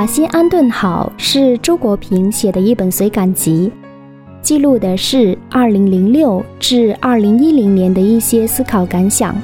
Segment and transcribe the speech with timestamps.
[0.00, 3.70] 把心安顿好是周国平写的一本随感集，
[4.40, 9.36] 记录的是2006至2010年的一些思考感想。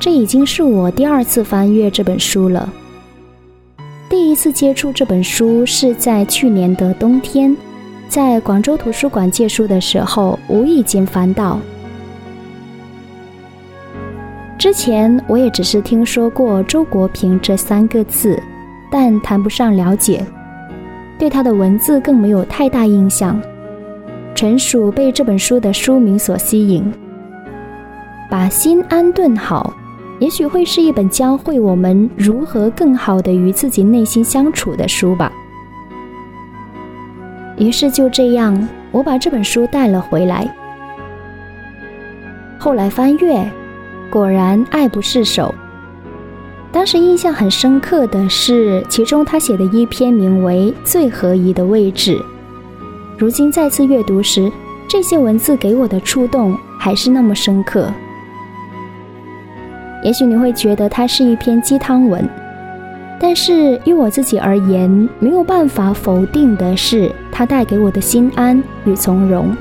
[0.00, 2.66] 这已经是我第二次翻阅这本书了。
[4.08, 7.54] 第一次接触这本书是在去年的冬天，
[8.08, 11.60] 在广州图书馆借书的时候无意间翻到。
[14.56, 18.42] 之前我也只是听说过周国平这三个字。
[18.98, 20.24] 但谈不上了解，
[21.18, 23.38] 对他的文字更没有太大印象，
[24.34, 26.90] 纯属被这本书的书名所吸引。
[28.30, 29.70] 把心安顿好，
[30.18, 35.30] 也许会是一本教会我们如何更好的与自己内心相处的书吧。
[37.58, 40.48] 于是就这样，我把这本书带了回来。
[42.58, 43.46] 后来翻阅，
[44.10, 45.54] 果然爱不释手。
[46.76, 52.18] 当时印象很深刻的是，其中他写的一篇名为《最合宜的位置》。
[53.16, 54.52] 如今再次阅读时，
[54.86, 57.90] 这些文字给我的触动还是那么深刻。
[60.04, 62.28] 也许你会觉得它是一篇鸡汤文，
[63.18, 69.56] 但是于我自己而言，没有办法否定的是它带给我的心安与从容。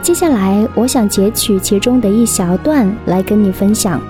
[0.00, 4.00] 接下来，我想截取其中的一小段来跟你分享。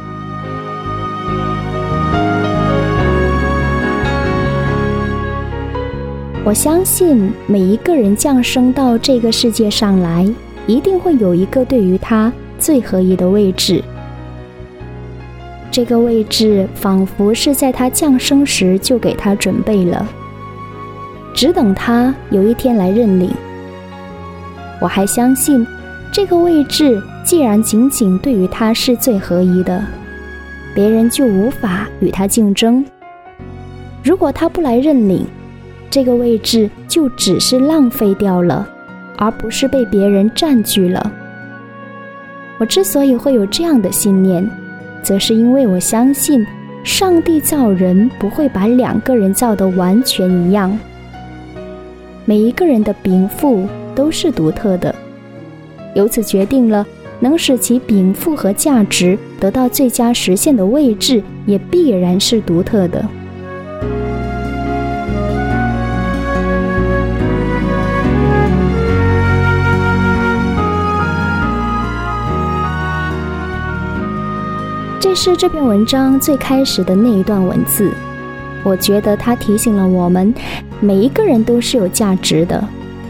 [6.44, 10.27] 我相信每一个人降生到这个世界上来，
[10.67, 13.83] 一定会有一个对于他最合宜的位置。
[15.70, 20.08] 这个位置仿佛是在他降生时就给他准备了，
[21.34, 23.30] 只等他有一天来认领。
[24.80, 25.67] 我还相信，
[26.11, 29.84] 这个位置既然仅仅对于他是最合宜的，
[30.75, 32.83] 别人就无法与他竞争。
[34.02, 35.27] 如果他不来认领，
[35.90, 38.68] 这个位置就只是浪费掉了，
[39.16, 41.12] 而不是被别人占据了。
[42.58, 44.48] 我之所以会有这样的信念，
[45.02, 46.44] 则是因为我相信，
[46.84, 50.76] 上帝造人不会把两个人造得完全一样。
[52.24, 54.94] 每一个人的禀赋都是独特的，
[55.94, 56.86] 由此决定了
[57.20, 63.05] 能使其禀赋和价值得到最佳实现的位置，也必然是独特的。
[75.08, 77.91] 这是这篇文章最开始的那一段文字，
[78.63, 80.35] 我觉得它提醒了我们，
[80.80, 82.63] 每一个人都是有价值的，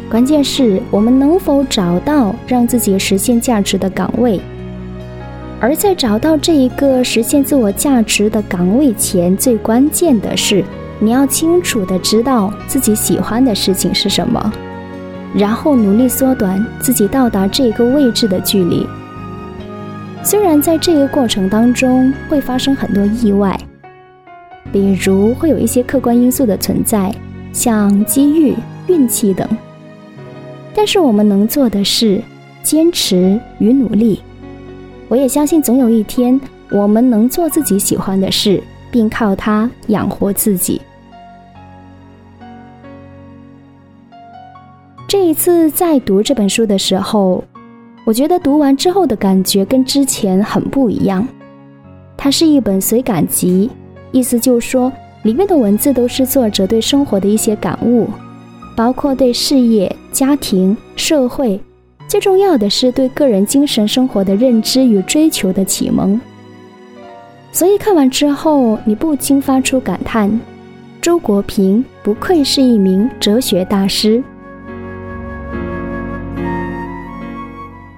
[0.09, 4.41] 关键是我们能否找到让自己实现价值的岗位。
[5.59, 10.65] 而在找到这一个实现自我价值的岗位前，最关键的是
[11.01, 14.53] 你要清楚的知道自己喜欢的事情是什么，
[15.35, 18.87] 然后努力缩短自己到达这个位置的距离。
[20.23, 23.59] 虽然在这个过程当中会发生很多意外，
[24.71, 27.15] 比如会有一些客观因素的存在，
[27.53, 28.55] 像机遇、
[28.89, 29.49] 运气等，
[30.75, 32.23] 但是我们能做的是
[32.63, 34.23] 坚持与努力。
[35.09, 36.39] 我也相信总有一天
[36.71, 40.83] 我们能做自己喜欢的事，并靠它养活自己。
[45.07, 47.43] 这一次在读这本书的时候。
[48.09, 51.29] 我觉得读完之后的感觉跟之前很不一样。
[52.17, 53.69] 它是一本随感集，
[54.13, 54.91] 意思就是说，
[55.25, 58.09] 里面的文字都是作者对生活的一些感悟，
[58.75, 61.61] 包括对事业、家庭、社会，
[62.09, 66.19] 最重要的是对个人精神生活的认知与追求的启蒙。
[67.53, 70.41] 所以看完之后，你不禁发出感叹：
[71.03, 74.25] 周国平不愧是一名哲学大师。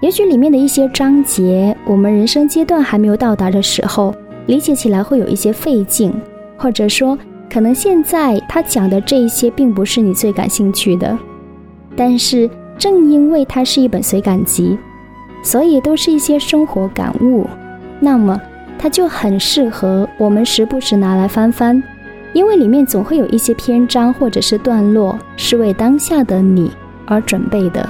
[0.01, 4.15] 也许里面的一些章节，我们人生阶段还没有到达的时候，
[4.47, 6.11] 理解起来会有一些费劲，
[6.57, 7.19] 或者说，
[7.53, 11.17] 可能现在他讲的这一些并不是你最感兴趣的。
[11.95, 12.49] 但是
[12.79, 14.79] 正因为它是一本随感集，
[15.45, 17.47] 所以都是一些生活感悟，
[18.01, 18.41] 那么
[18.79, 21.83] 它就很适合我们时不时拿来翻翻，
[22.33, 26.71] 因为里面总会有一些篇章或者是段落是为当下的你
[27.05, 27.87] 而准备的。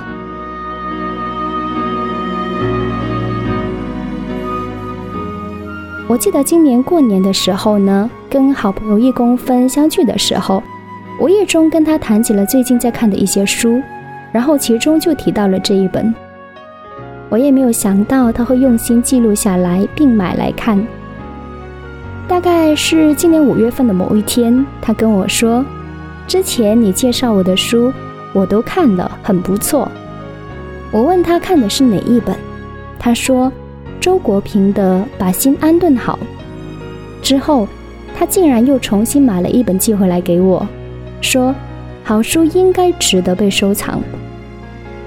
[6.11, 10.61] 我记得今年过年的时候呢，跟好朋友叶公分相聚的时候，
[11.21, 13.81] 无意中跟他谈起了最近在看的一些书，
[14.33, 16.13] 然后其中就提到了这一本。
[17.29, 20.85] 我也没有想到他会用心记录下来并买来看。
[22.27, 25.65] 大概是今年五月份的某一天，他跟我说
[26.27, 27.93] ：“之前你介绍我的书，
[28.33, 29.89] 我都看了，很不错。”
[30.91, 32.35] 我问他看的是哪一本，
[32.99, 33.53] 他说
[34.01, 36.19] ：“周国平的《把心安顿好》。”
[37.23, 37.69] 之后，
[38.17, 40.67] 他竟然又重新买了一本寄回来给我，
[41.21, 41.55] 说
[42.03, 44.01] ：“好书应该值得被收藏。”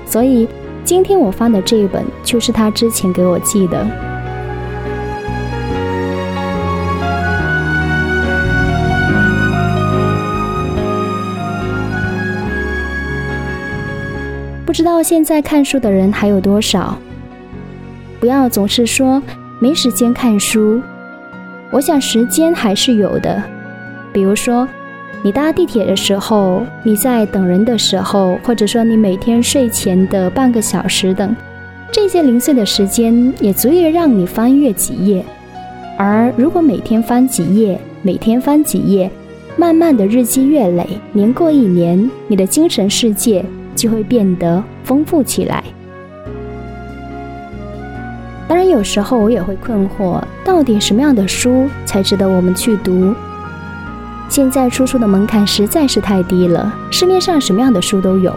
[0.05, 0.47] 所以，
[0.85, 3.85] 今天我翻的这一本就是他之前给我寄的。
[14.65, 16.97] 不知道现在看书的人还有多少？
[18.23, 19.21] 不要总是说
[19.59, 20.81] 没时间看书。
[21.71, 23.43] 我想时间还是有的，
[24.13, 24.65] 比如说，
[25.21, 31.35] 你搭地铁的时候，你在等人的时候，或者说你每天睡前的半个小时等，
[31.91, 35.25] 这些零碎的时间也足以让你翻阅几页。
[35.97, 39.11] 而如果每天翻几页，每天翻几页，
[39.57, 43.43] 慢慢的日积月累，年过一年，你的精神世界
[43.75, 45.61] 就会变得丰富起来。
[48.47, 53.15] 当然，有时候我也会困惑，到底什么样的书才值得我们去读？
[54.29, 58.33] 现在出书的门槛实在是太低了，市面上什么样的书都有。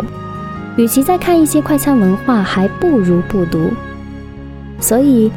[0.77, 3.71] 与其再看一些快餐文化，还不如不读。
[4.79, 5.31] 所以，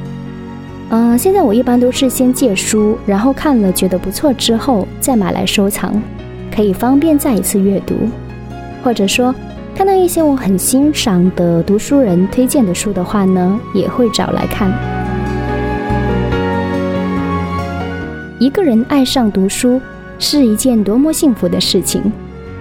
[0.89, 5.93] 嗯，现在我一般都是先借书，然后看了觉得不错之后再买来收藏，
[6.53, 7.95] 可以方便再一次阅读，
[8.83, 9.33] 或者说。
[9.79, 14.69] 看到一些我很欣赏的读书人推荐的书的话呢，也会找来看。
[18.39, 19.79] 一个人爱上读书
[20.19, 22.11] 是一件多么幸福的事情。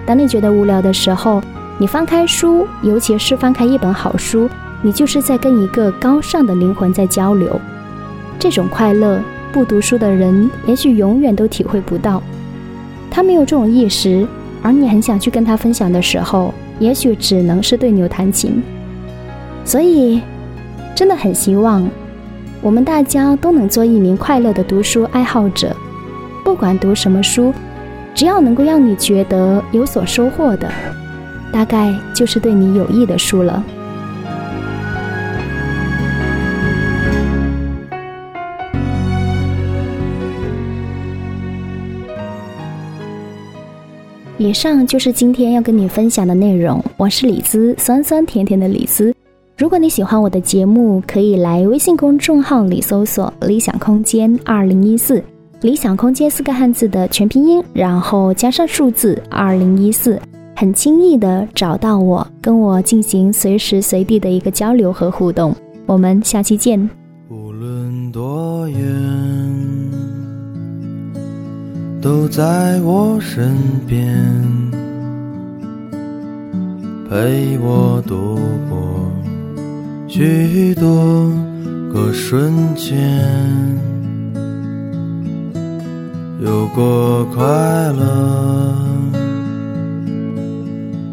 [0.05, 1.41] 当你觉得无聊的时候，
[1.77, 4.49] 你翻开书，尤其是翻开一本好书，
[4.81, 7.59] 你就是在跟一个高尚的灵魂在交流。
[8.39, 9.19] 这种快乐，
[9.51, 12.23] 不读书的人也许永远都体会不到。
[13.11, 14.25] 他没有这种意识，
[14.61, 16.53] 而你很想去跟他分享的时候。
[16.79, 18.63] 也许只能是对牛弹琴，
[19.65, 20.21] 所以
[20.95, 21.87] 真的很希望
[22.61, 25.75] 我们大家都能做一名快乐的读书爱好者。
[26.43, 27.53] 不管读什么书，
[28.15, 30.67] 只要能够让你觉得有所收获的，
[31.51, 33.63] 大概就是对你有益的书了。
[44.39, 46.81] 以上就是今天要跟你分享的内容。
[46.95, 49.13] 我是李子，酸酸甜甜的李子。
[49.57, 55.21] 如果你喜欢我的节目，可以来微信公众号里搜索“理想空间二零一四”，
[55.59, 60.17] 理想空间四个汉字的全拼音，然后加上数字二零一四，
[60.55, 65.53] 很轻易的找到我，跟我进行随时随地的一个交流和互动。
[65.85, 66.89] 我们下期见。
[67.29, 69.38] 无论多远。
[72.01, 73.53] 都在我身
[73.85, 74.15] 边，
[77.09, 79.11] 陪我度过
[80.07, 81.29] 许多
[81.93, 82.97] 个瞬间，
[86.41, 88.73] 有过快乐，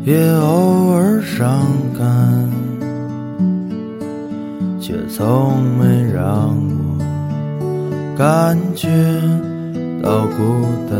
[0.04, 1.66] 也偶尔伤
[1.98, 2.48] 感，
[4.80, 8.88] 却从没让我感觉。
[10.06, 10.96] 好孤单，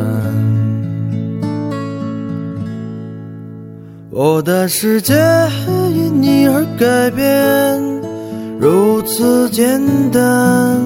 [4.11, 5.15] 我的世界
[5.95, 7.81] 因你而改变，
[8.59, 10.83] 如此简单。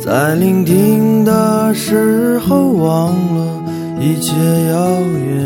[0.00, 3.64] 在聆听的时候，忘了
[3.98, 4.32] 一切
[4.68, 5.44] 遥远。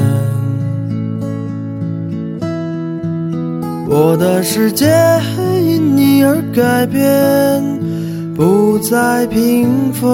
[3.88, 4.92] 我的世界
[5.62, 7.93] 因你而改变。
[8.34, 10.10] 不再平凡，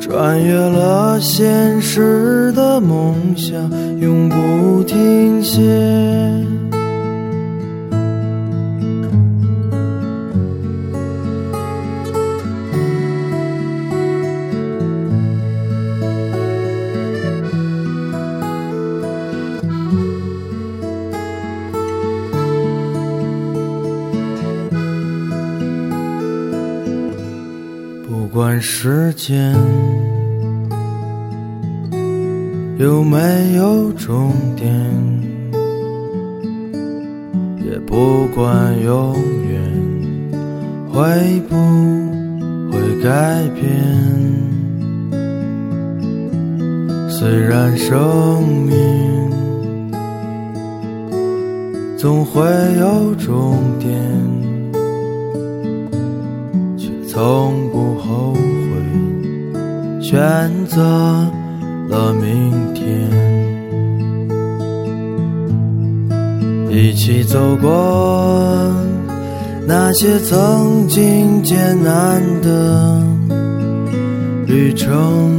[0.00, 3.54] 穿越了现实的梦想，
[4.00, 5.62] 永不停歇。
[28.60, 29.54] 时间
[32.78, 34.70] 有没有终点，
[37.64, 39.16] 也不管永
[39.48, 39.60] 远
[40.92, 41.56] 会不
[42.70, 43.64] 会改变。
[47.08, 49.30] 虽然生命
[51.96, 52.42] 总会
[52.78, 54.35] 有终点。
[57.16, 58.40] 从不后悔
[60.02, 60.12] 选
[60.66, 60.82] 择
[61.88, 62.84] 了明天。
[66.70, 68.70] 一起走过
[69.66, 73.02] 那些曾经艰难的
[74.46, 75.32] 旅程，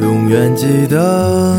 [0.00, 1.56] 永远记得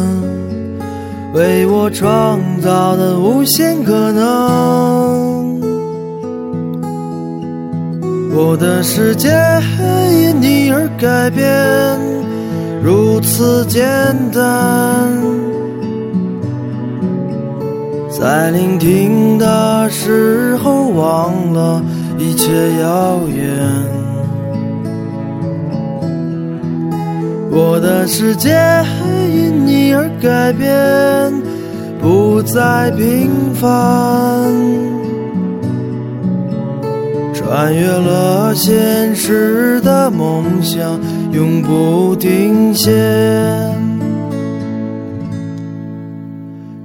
[1.33, 5.46] 为我创造的无限可能。
[8.39, 9.29] 我的世界
[10.11, 11.43] 因你而改变，
[12.83, 13.83] 如此简
[14.31, 15.11] 单。
[18.11, 21.81] 在聆听的时候，忘了
[22.19, 23.57] 一切遥远。
[27.49, 28.51] 我的世界
[29.33, 31.33] 因你而改变，
[31.99, 34.96] 不再平凡。
[37.47, 40.99] 穿越了现实的梦想，
[41.31, 42.91] 永不停歇。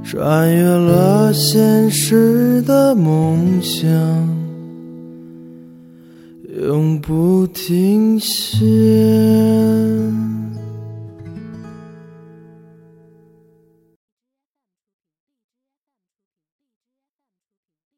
[0.04, 3.90] 穿越了现实的梦想，
[6.70, 8.64] 永不停歇。